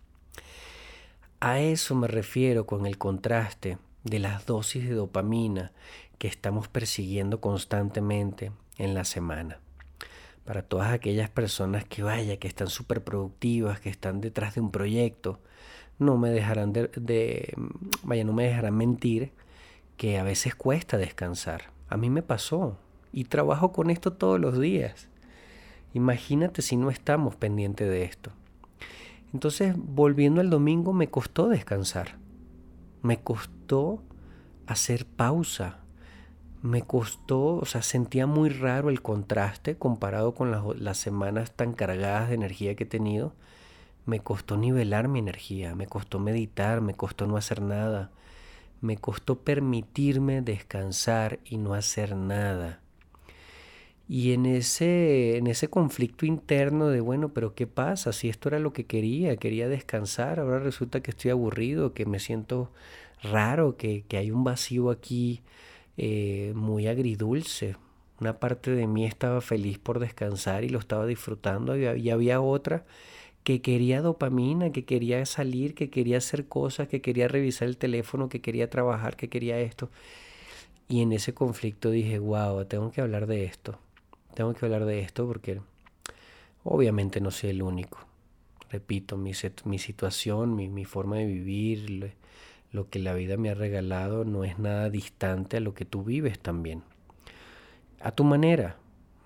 A 1.41 1.61
eso 1.61 1.95
me 1.95 2.07
refiero 2.07 2.67
con 2.67 2.87
el 2.87 2.99
contraste 2.99 3.79
de 4.05 4.19
las 4.19 4.47
dosis 4.47 4.89
de 4.89 4.95
dopamina 4.95 5.73
que 6.19 6.29
estamos 6.29 6.69
persiguiendo 6.69 7.41
constantemente 7.41 8.53
en 8.77 8.95
la 8.95 9.05
semana. 9.05 9.59
Para 10.45 10.63
todas 10.63 10.93
aquellas 10.93 11.31
personas 11.31 11.85
que 11.85 12.03
vaya, 12.03 12.39
que 12.39 12.49
están 12.49 12.69
súper 12.69 13.03
productivas, 13.03 13.81
que 13.81 13.89
están 13.89 14.21
detrás 14.21 14.55
de 14.55 14.61
un 14.61 14.71
proyecto, 14.71 15.41
no 15.99 16.17
me 16.17 16.31
dejarán 16.31 16.73
de, 16.73 16.89
de, 16.89 17.55
vaya, 18.03 18.25
no 18.25 18.33
me 18.33 18.45
dejarán 18.45 18.77
mentir 18.77 19.33
que 19.97 20.19
a 20.19 20.23
veces 20.23 20.55
cuesta 20.55 20.97
descansar. 20.97 21.73
A 21.89 21.97
mí 21.97 22.11
me 22.11 22.23
pasó, 22.23 22.79
y 23.13 23.25
trabajo 23.25 23.73
con 23.73 23.91
esto 23.91 24.13
todos 24.13 24.41
los 24.41 24.59
días. 24.59 25.09
Imagínate 25.93 26.63
si 26.63 26.77
no 26.77 26.91
estamos 26.91 27.37
pendientes 27.37 27.89
de 27.89 28.05
esto. 28.05 28.31
Entonces, 29.33 29.75
volviendo 29.77 30.41
al 30.41 30.51
domingo, 30.51 30.93
me 30.93 31.09
costó 31.09 31.49
descansar. 31.49 32.17
Me 33.03 33.21
costó 33.21 34.03
hacer 34.67 35.07
pausa. 35.07 35.79
Me 36.63 36.83
costó, 36.83 37.57
o 37.57 37.65
sea, 37.65 37.83
sentía 37.83 38.27
muy 38.27 38.51
raro 38.51 38.91
el 38.91 39.03
contraste 39.03 39.77
comparado 39.77 40.35
con 40.35 40.51
las, 40.51 40.63
las 40.79 40.99
semanas 40.99 41.53
tan 41.53 41.73
cargadas 41.73 42.29
de 42.29 42.35
energía 42.35 42.75
que 42.75 42.85
he 42.85 42.87
tenido. 42.87 43.35
Me 44.05 44.21
costó 44.21 44.57
nivelar 44.57 45.09
mi 45.09 45.21
energía, 45.21 45.75
me 45.75 45.87
costó 45.87 46.19
meditar, 46.19 46.81
me 46.81 46.95
costó 46.95 47.27
no 47.27 47.37
hacer 47.37 47.63
nada. 47.63 48.11
Me 48.81 48.97
costó 48.97 49.41
permitirme 49.41 50.43
descansar 50.43 51.41
y 51.45 51.59
no 51.59 51.75
hacer 51.75 52.17
nada. 52.17 52.81
Y 54.13 54.33
en 54.33 54.45
ese, 54.45 55.37
en 55.37 55.47
ese 55.47 55.69
conflicto 55.71 56.27
interno 56.27 56.89
de, 56.89 57.01
bueno, 57.01 57.29
pero 57.33 57.55
¿qué 57.55 57.69
pasa? 57.69 58.13
Si 58.13 58.29
esto 58.29 58.49
era 58.49 58.59
lo 58.59 58.73
que 58.73 58.85
quería, 58.85 59.37
quería 59.37 59.69
descansar, 59.69 60.41
ahora 60.41 60.59
resulta 60.59 61.01
que 61.01 61.13
estoy 61.13 61.31
aburrido, 61.31 61.95
que 61.95 62.07
me 62.07 62.19
siento 62.19 62.73
raro, 63.23 63.77
que, 63.77 64.05
hay 64.11 64.33
un 64.33 64.43
vacío 64.43 64.91
aquí 64.91 65.43
eh, 65.97 66.53
muy 66.57 66.89
agridulce. 66.89 67.77
Una 68.21 68.41
parte 68.41 68.73
de 68.73 68.89
mí 68.89 69.07
estaba 69.07 69.41
feliz 69.41 69.79
por 69.79 70.01
descansar 70.01 70.65
y 70.65 70.71
lo 70.71 70.81
estaba 70.81 71.07
disfrutando 71.07 71.77
y 71.77 72.11
había 72.11 72.41
otra 72.41 72.85
que 73.45 73.63
quería 73.63 74.03
dopamina, 74.03 74.73
que 74.73 74.85
quería 74.85 75.25
salir, 75.27 75.75
que 75.75 75.91
quería 75.91 76.19
hacer 76.19 76.47
cosas, 76.49 76.89
que 76.89 77.01
quería 77.01 77.29
revisar 77.29 77.69
el 77.69 77.77
teléfono, 77.79 78.29
que 78.29 78.41
quería 78.41 78.71
trabajar, 78.71 79.17
que 79.17 79.29
quería 79.29 79.61
esto. 79.61 79.91
Y 80.89 81.03
en 81.03 81.13
ese 81.13 81.35
conflicto 81.35 81.91
dije, 81.91 82.19
wow, 82.19 82.65
tengo 82.67 82.91
que 82.91 83.01
hablar 83.03 83.27
de 83.29 83.45
esto 83.45 83.79
tengo 84.35 84.55
que 84.55 84.65
hablar 84.65 84.85
de 84.85 85.01
esto 85.01 85.27
porque 85.27 85.61
obviamente 86.65 87.21
no 87.21 87.31
soy 87.31 87.51
el 87.51 87.63
único. 87.63 87.99
Repito, 88.71 89.17
mi, 89.17 89.33
mi 89.65 89.79
situación, 89.79 90.55
mi, 90.55 90.69
mi, 90.69 90.85
forma 90.85 91.17
de 91.17 91.27
vivir, 91.27 92.15
lo 92.73 92.89
que 92.89 93.01
la 93.01 93.15
vida 93.15 93.37
me 93.37 93.51
ha 93.51 93.55
regalado 93.55 94.25
no 94.25 94.45
es 94.45 94.59
nada 94.59 94.91
distante 94.91 95.57
a 95.57 95.61
lo 95.61 95.75
que 95.75 95.85
tú 95.85 96.05
vives 96.05 96.39
también. 96.39 96.85
A 98.01 98.13
tu 98.13 98.23
manera, 98.23 98.77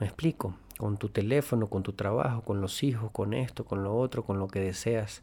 me 0.00 0.06
explico, 0.06 0.56
con 0.78 0.96
tu 0.96 1.08
teléfono, 1.08 1.68
con 1.68 1.82
tu 1.82 1.92
trabajo, 1.92 2.42
con 2.42 2.60
los 2.60 2.82
hijos, 2.82 3.10
con 3.10 3.34
esto, 3.34 3.64
con 3.64 3.84
lo 3.84 3.94
otro, 3.96 4.24
con 4.24 4.38
lo 4.38 4.48
que 4.48 4.60
deseas. 4.60 5.22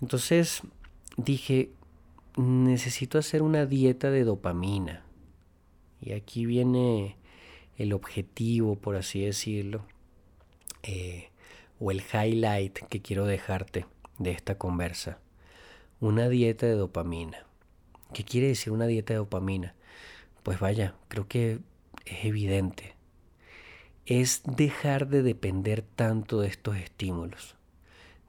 Entonces 0.00 0.62
dije, 1.16 1.70
necesito 2.36 3.18
hacer 3.18 3.42
una 3.42 3.66
dieta 3.66 4.10
de 4.10 4.24
dopamina. 4.24 5.02
Y 6.00 6.12
aquí 6.12 6.46
viene 6.46 7.16
el 7.76 7.92
objetivo, 7.92 8.76
por 8.76 8.96
así 8.96 9.24
decirlo, 9.24 9.84
eh, 10.82 11.30
o 11.80 11.90
el 11.90 12.02
highlight 12.02 12.78
que 12.88 13.02
quiero 13.02 13.26
dejarte 13.26 13.86
de 14.18 14.30
esta 14.30 14.56
conversa. 14.56 15.18
Una 16.00 16.28
dieta 16.28 16.66
de 16.66 16.74
dopamina. 16.74 17.46
¿Qué 18.12 18.24
quiere 18.24 18.48
decir 18.48 18.72
una 18.72 18.86
dieta 18.86 19.14
de 19.14 19.18
dopamina? 19.18 19.74
Pues 20.42 20.60
vaya, 20.60 20.94
creo 21.08 21.26
que 21.26 21.60
es 22.04 22.24
evidente. 22.24 22.94
Es 24.06 24.42
dejar 24.44 25.08
de 25.08 25.22
depender 25.22 25.82
tanto 25.82 26.40
de 26.40 26.48
estos 26.48 26.76
estímulos. 26.76 27.56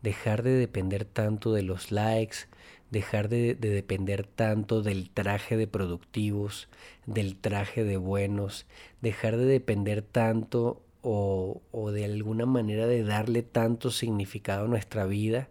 Dejar 0.02 0.44
de 0.44 0.52
depender 0.52 1.06
tanto 1.06 1.54
de 1.54 1.64
los 1.64 1.92
likes, 1.92 2.48
dejar 2.92 3.30
de, 3.30 3.56
depender 3.56 4.26
tanto 4.26 4.82
del 4.82 5.10
traje 5.10 5.58
de 5.58 5.68
productivos, 5.68 6.70
del 7.06 7.36
traje 7.36 7.84
de 7.84 7.98
buenos, 7.98 8.66
dejar 9.02 9.38
de 9.38 9.46
depender 9.46 10.02
tanto 10.02 10.82
o, 11.02 11.62
o, 11.72 11.92
de 11.92 12.06
alguna 12.06 12.46
manera 12.46 12.88
de 12.88 13.04
darle 13.04 13.44
tanto 13.44 13.92
significado 13.92 14.66
a 14.66 14.68
nuestra 14.68 15.06
vida 15.06 15.50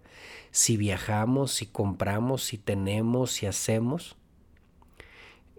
si 0.51 0.77
viajamos, 0.77 1.53
si 1.53 1.67
compramos, 1.67 2.45
si 2.45 2.59
tenemos, 2.59 3.33
si 3.33 3.47
hacemos. 3.47 4.17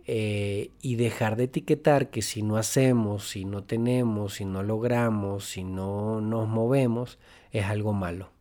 Eh, 0.08 0.70
y 0.82 0.96
dejar 0.96 1.36
de 1.36 1.46
etiquetar 1.46 2.12
que 2.12 2.22
si 2.22 2.44
no 2.44 2.58
hacemos, 2.58 3.27
si 3.27 3.44
no 3.44 3.63
tenemos, 3.63 4.36
si 4.36 4.46
no 4.46 4.62
logramos, 4.62 5.50
si 5.50 5.63
no 5.63 6.22
nos 6.22 6.48
movemos, 6.48 7.17
es 7.51 7.65
algo 7.65 7.91
malo. 7.91 8.34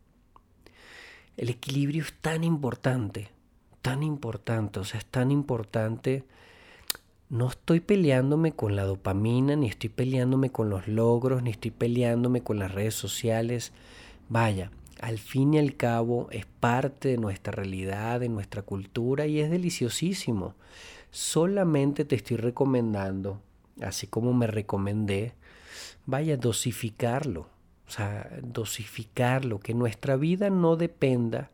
El 1.37 1.49
equilibrio 1.49 2.03
es 2.03 2.13
tan 2.21 2.43
importante, 2.43 3.29
tan 3.81 4.03
importante, 4.03 4.79
o 4.79 4.83
sea, 4.83 4.99
es 4.99 5.05
tan 5.05 5.31
importante 5.31 6.23
no 7.29 7.49
estoy 7.49 7.79
peleándome 7.79 8.51
con 8.51 8.75
la 8.75 8.83
dopamina, 8.83 9.55
ni 9.55 9.67
estoy 9.67 9.89
peleándome 9.89 10.51
con 10.51 10.69
los 10.69 10.87
logros, 10.87 11.41
ni 11.41 11.49
estoy 11.49 11.71
peleándome 11.71 12.41
con 12.41 12.59
las 12.59 12.71
redes 12.71 12.93
sociales. 12.93 13.71
Vaya, 14.29 14.69
al 15.01 15.17
fin 15.17 15.55
y 15.55 15.57
al 15.57 15.75
cabo 15.75 16.27
es 16.31 16.45
parte 16.45 17.09
de 17.09 17.17
nuestra 17.17 17.51
realidad, 17.51 18.19
de 18.19 18.29
nuestra 18.29 18.61
cultura 18.61 19.25
y 19.25 19.39
es 19.39 19.49
deliciosísimo. 19.49 20.53
Solamente 21.09 22.05
te 22.05 22.15
estoy 22.15 22.37
recomendando, 22.37 23.41
así 23.81 24.05
como 24.05 24.31
me 24.33 24.45
recomendé, 24.45 25.33
vaya, 26.05 26.37
dosificarlo. 26.37 27.47
O 27.87 27.91
sea, 27.91 28.29
dosificarlo, 28.41 29.59
que 29.59 29.73
nuestra 29.73 30.15
vida 30.15 30.49
no 30.49 30.75
dependa, 30.75 31.51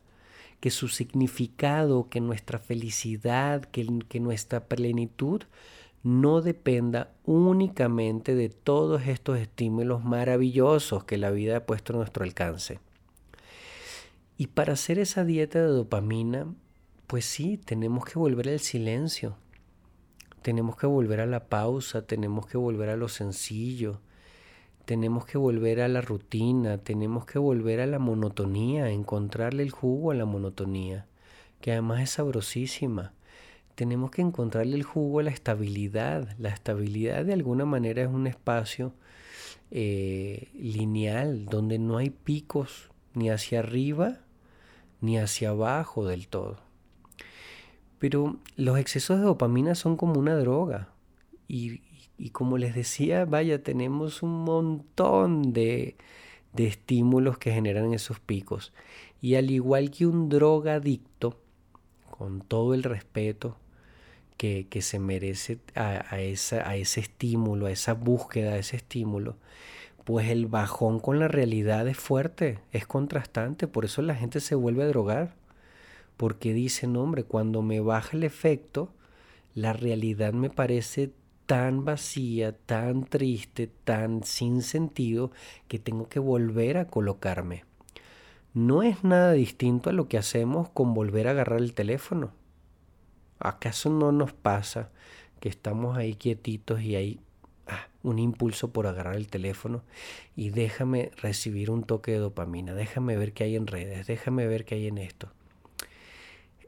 que 0.62 0.70
su 0.70 0.88
significado, 0.88 2.08
que 2.08 2.22
nuestra 2.22 2.60
felicidad, 2.60 3.66
que, 3.66 4.20
nuestra 4.20 4.66
plenitud 4.66 5.42
no 6.04 6.42
dependa 6.42 7.12
únicamente 7.26 8.36
de 8.36 8.50
todos 8.50 9.08
estos 9.08 9.40
estímulos 9.40 10.04
maravillosos 10.04 11.04
que 11.04 11.18
la 11.18 11.32
vida 11.32 11.58
ha 11.58 11.66
puesto 11.66 11.94
a 11.94 11.98
nuestro 11.98 12.24
alcance. 12.24 12.80
Y 14.38 14.48
para 14.48 14.74
hacer 14.74 15.00
esa 15.00 15.26
dieta 15.26 15.60
de 15.60 15.68
dopamina, 15.68 16.48
pues 17.08 17.26
sí, 17.26 17.58
tenemos 17.58 18.06
que 18.06 18.18
volver 18.18 18.50
al 18.50 18.60
silencio, 18.60 19.36
tenemos 20.44 20.78
que 20.78 20.88
volver 20.88 21.22
a 21.22 21.26
la 21.26 21.50
pausa, 21.50 22.04
tenemos 22.04 22.46
que 22.46 22.58
volver 22.58 22.90
a 22.90 22.96
lo 22.96 23.10
sencillo, 23.10 24.00
tenemos 24.86 25.26
que 25.26 25.38
volver 25.38 25.82
a 25.82 25.88
la 25.88 26.02
rutina, 26.02 26.78
tenemos 26.78 27.26
que 27.26 27.40
volver 27.40 27.80
a 27.80 27.88
la 27.88 28.00
monotonía, 28.00 28.90
encontrarle 28.90 29.64
el 29.64 29.72
jugo 29.72 30.12
a 30.12 30.16
la 30.16 30.26
monotonía, 30.26 31.08
que 31.60 31.72
además 31.72 32.02
es 32.02 32.10
sabrosísima. 32.12 33.14
Tenemos 33.76 34.12
que 34.12 34.22
encontrarle 34.22 34.76
el 34.76 34.84
jugo 34.84 35.20
a 35.20 35.24
la 35.24 35.32
estabilidad. 35.32 36.36
La 36.38 36.50
estabilidad 36.50 37.26
de 37.26 37.34
alguna 37.34 37.66
manera 37.66 38.02
es 38.04 38.10
un 38.10 38.28
espacio 38.28 38.94
eh, 39.72 40.50
lineal 40.54 41.46
donde 41.46 41.80
no 41.80 41.98
hay 41.98 42.10
picos 42.10 42.92
ni 43.14 43.30
hacia 43.30 43.60
arriba 43.60 44.20
ni 45.00 45.18
hacia 45.18 45.50
abajo 45.50 46.06
del 46.06 46.28
todo. 46.28 46.58
Pero 48.00 48.38
los 48.56 48.80
excesos 48.80 49.20
de 49.20 49.26
dopamina 49.26 49.76
son 49.76 49.98
como 49.98 50.20
una 50.20 50.36
droga. 50.36 50.90
Y, 51.48 51.82
como 52.30 52.58
les 52.58 52.76
decía, 52.76 53.26
vaya, 53.26 53.64
tenemos 53.64 54.22
un 54.22 54.44
montón 54.44 55.54
de, 55.54 55.96
de 56.54 56.68
estímulos 56.68 57.38
que 57.38 57.52
generan 57.52 57.94
esos 57.94 58.20
picos. 58.20 58.74
Y 59.22 59.36
al 59.36 59.52
igual 59.52 59.92
que 59.92 60.06
un 60.06 60.30
drogadicto, 60.30 61.40
con 62.10 62.42
todo 62.42 62.74
el 62.74 62.84
respeto 62.84 63.58
que, 64.38 64.68
que 64.70 64.82
se 64.82 65.00
merece 65.00 65.60
a, 65.76 66.20
esa, 66.22 66.68
a 66.70 66.76
ese 66.76 67.00
estímulo, 67.00 67.66
a 67.66 67.72
esa 67.72 67.94
búsqueda 67.94 68.54
de 68.54 68.60
ese 68.60 68.78
estímulo, 68.78 69.36
pues 70.04 70.30
el 70.30 70.48
bajón 70.48 71.00
con 71.00 71.20
la 71.20 71.28
realidad 71.28 71.88
es 71.88 71.98
fuerte, 71.98 72.60
es 72.72 72.88
contrastante, 72.88 73.68
por 73.68 73.86
eso 73.86 74.02
la 74.02 74.16
gente 74.16 74.40
se 74.40 74.56
vuelve 74.56 74.84
a 74.84 74.88
drogar, 74.88 75.36
porque 76.18 76.54
dicen, 76.54 76.96
hombre, 76.98 77.24
cuando 77.24 77.62
me 77.62 77.80
baja 77.80 78.18
el 78.18 78.24
efecto, 78.24 78.92
la 79.54 79.74
realidad 79.74 80.34
me 80.34 80.50
parece 80.50 81.12
tan 81.52 81.84
vacía, 81.84 82.56
tan 82.56 83.04
triste, 83.04 83.68
tan 83.68 84.24
sin 84.24 84.62
sentido, 84.62 85.32
que 85.68 85.80
tengo 85.80 86.08
que 86.08 86.20
volver 86.20 86.78
a 86.78 86.88
colocarme. 86.88 87.66
No 88.54 88.84
es 88.84 89.04
nada 89.04 89.34
distinto 89.34 89.90
a 89.90 89.94
lo 89.94 90.08
que 90.08 90.18
hacemos 90.18 90.70
con 90.70 90.94
volver 90.94 91.28
a 91.28 91.32
agarrar 91.32 91.60
el 91.60 91.74
teléfono. 91.74 92.32
¿Acaso 93.38 93.90
no 93.90 94.14
nos 94.14 94.32
pasa 94.32 94.92
que 95.42 95.50
estamos 95.50 95.98
ahí 95.98 96.16
quietitos 96.16 96.82
y 96.82 96.96
ahí 96.96 97.20
Ah, 97.68 97.88
un 98.04 98.18
impulso 98.18 98.72
por 98.72 98.88
agarrar 98.88 99.16
el 99.16 99.28
teléfono 99.28 99.84
y 100.36 100.50
déjame 100.50 101.12
recibir 101.18 101.70
un 101.70 101.84
toque 101.84 102.12
de 102.12 102.18
dopamina, 102.18 102.74
déjame 102.74 103.16
ver 103.16 103.34
qué 103.34 103.44
hay 103.44 103.56
en 103.56 103.68
redes, 103.68 104.08
déjame 104.08 104.48
ver 104.48 104.66
qué 104.66 104.76
hay 104.76 104.88
en 104.88 104.98
esto. 104.98 105.32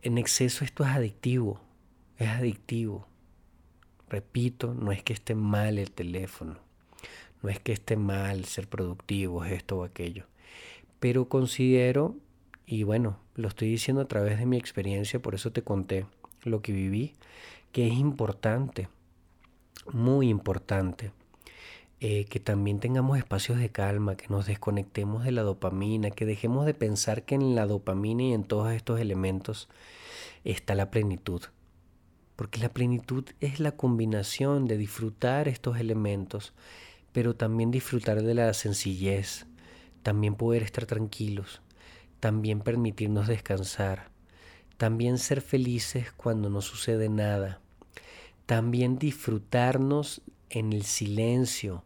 En 0.02 0.18
exceso 0.18 0.64
esto 0.64 0.84
es 0.84 0.92
adictivo, 0.92 1.60
es 2.18 2.28
adictivo. 2.28 3.08
Repito, 4.14 4.76
no 4.76 4.92
es 4.92 5.02
que 5.02 5.12
esté 5.12 5.34
mal 5.34 5.80
el 5.80 5.90
teléfono, 5.90 6.58
no 7.42 7.50
es 7.50 7.60
que 7.60 7.72
esté 7.72 7.98
mal 7.98 8.46
ser 8.46 8.68
productivo, 8.68 9.44
esto 9.44 9.80
o 9.80 9.84
aquello, 9.84 10.26
pero 11.00 11.28
considero, 11.30 12.16
y 12.68 12.84
bueno, 12.84 13.18
lo 13.34 13.48
estoy 13.48 13.70
diciendo 13.70 14.04
a 14.04 14.08
través 14.08 14.38
de 14.38 14.46
mi 14.46 14.56
experiencia, 14.56 15.20
por 15.20 15.34
eso 15.34 15.52
te 15.52 15.64
conté 15.64 16.06
lo 16.44 16.62
que 16.62 16.74
viví, 16.74 17.14
que 17.72 17.88
es 17.88 17.94
importante 17.94 18.88
muy 19.92 20.30
importante 20.30 21.12
eh, 22.00 22.26
que 22.26 22.40
también 22.40 22.80
tengamos 22.80 23.18
espacios 23.18 23.58
de 23.58 23.70
calma, 23.70 24.16
que 24.16 24.28
nos 24.28 24.46
desconectemos 24.46 25.24
de 25.24 25.32
la 25.32 25.42
dopamina, 25.42 26.12
que 26.12 26.28
dejemos 26.28 26.68
de 26.68 26.76
pensar 26.76 27.24
que 27.24 27.34
en 27.34 27.56
la 27.56 27.66
dopamina 27.66 28.22
y 28.22 28.34
en 28.34 28.44
todos 28.44 28.72
estos 28.74 29.00
elementos 29.00 29.70
está 30.44 30.76
la 30.76 30.92
plenitud. 30.92 31.42
Porque 32.44 32.60
la 32.60 32.74
plenitud 32.74 33.24
es 33.40 33.62
la 33.62 33.72
combinación 33.72 34.66
de 34.66 34.78
disfrutar 34.78 35.48
estos 35.48 35.80
elementos, 35.80 36.52
pero 37.14 37.38
también 37.38 37.72
disfrutar 37.72 38.22
de 38.22 38.34
la 38.34 38.54
sencillez, 38.54 39.46
también 40.02 40.36
poder 40.36 40.62
estar 40.62 40.86
tranquilos, 40.86 41.62
también 42.20 42.60
permitirnos 42.60 43.30
descansar, 43.30 44.10
también 44.76 45.20
ser 45.20 45.40
felices 45.40 46.12
cuando 46.12 46.50
no 46.50 46.60
sucede 46.60 47.08
nada, 47.08 47.62
también 48.46 49.00
disfrutarnos 49.00 50.22
en 50.50 50.74
el 50.74 50.84
silencio, 50.84 51.86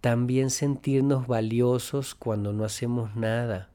también 0.00 0.48
sentirnos 0.48 1.26
valiosos 1.26 2.14
cuando 2.14 2.54
no 2.54 2.64
hacemos 2.64 3.16
nada. 3.16 3.68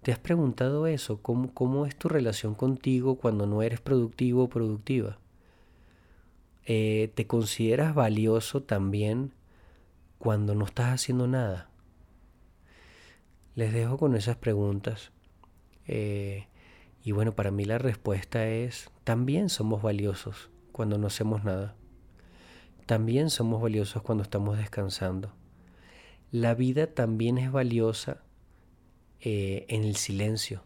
¿Te 0.00 0.12
has 0.12 0.18
preguntado 0.18 0.86
eso? 0.86 1.20
¿Cómo, 1.20 1.52
cómo 1.52 1.84
es 1.84 1.94
tu 1.94 2.08
relación 2.08 2.54
contigo 2.54 3.16
cuando 3.16 3.46
no 3.46 3.60
eres 3.60 3.82
productivo 3.82 4.44
o 4.44 4.48
productiva? 4.48 5.18
Eh, 6.64 7.10
¿Te 7.14 7.26
consideras 7.26 7.94
valioso 7.94 8.62
también 8.62 9.34
cuando 10.18 10.54
no 10.54 10.64
estás 10.64 10.94
haciendo 10.94 11.26
nada? 11.26 11.70
Les 13.54 13.72
dejo 13.72 13.98
con 13.98 14.14
esas 14.14 14.36
preguntas. 14.36 15.12
Eh, 15.86 16.46
y 17.04 17.12
bueno, 17.12 17.34
para 17.34 17.50
mí 17.50 17.64
la 17.64 17.78
respuesta 17.78 18.46
es, 18.46 18.90
también 19.04 19.48
somos 19.48 19.82
valiosos 19.82 20.50
cuando 20.70 20.98
no 20.98 21.08
hacemos 21.08 21.44
nada. 21.44 21.74
También 22.86 23.30
somos 23.30 23.60
valiosos 23.60 24.02
cuando 24.02 24.22
estamos 24.22 24.56
descansando. 24.56 25.32
La 26.30 26.54
vida 26.54 26.86
también 26.86 27.38
es 27.38 27.50
valiosa 27.52 28.22
eh, 29.20 29.66
en 29.68 29.84
el 29.84 29.96
silencio. 29.96 30.62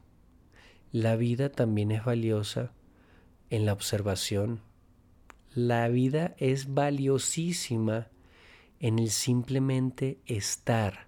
La 0.93 1.17
vida 1.17 1.51
también 1.51 1.91
es 1.91 2.05
valiosa 2.05 2.73
en 3.51 3.67
la 3.67 3.73
observación. 3.73 4.61
La 5.57 5.89
vida 5.89 6.35
es 6.37 6.75
valiosísima 6.75 8.09
en 8.79 8.99
el 8.99 9.09
simplemente 9.09 10.19
estar, 10.27 11.07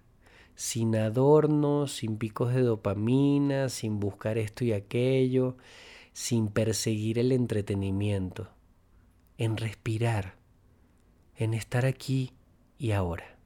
sin 0.55 0.95
adornos, 0.95 1.91
sin 1.91 2.17
picos 2.17 2.55
de 2.55 2.63
dopamina, 2.63 3.69
sin 3.69 3.99
buscar 3.99 4.39
esto 4.39 4.65
y 4.65 4.73
aquello, 4.73 5.55
sin 6.13 6.47
perseguir 6.47 7.19
el 7.19 7.31
entretenimiento 7.31 8.49
en 9.37 9.55
respirar, 9.55 10.33
en 11.35 11.53
estar 11.53 11.85
aquí 11.85 12.33
y 12.79 12.93
ahora. 12.93 13.38